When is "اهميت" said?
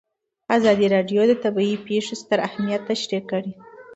2.47-2.81